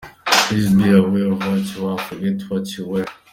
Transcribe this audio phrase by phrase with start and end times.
[0.45, 3.05] Plz be aware of what you are and forget what you were.